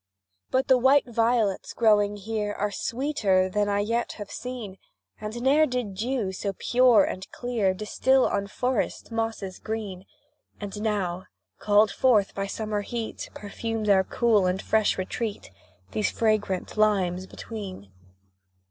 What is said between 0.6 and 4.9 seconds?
the white violets, growing here, Are sweeter than I yet have seen,